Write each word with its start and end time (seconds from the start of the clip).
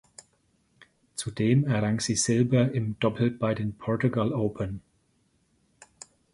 Zudem 1.15 1.67
errang 1.69 1.99
sie 1.99 2.15
Silber 2.15 2.71
im 2.73 2.97
Doppel 2.99 3.29
bei 3.29 3.53
den 3.53 3.77
Portugal 3.77 4.33
Open. 4.33 4.81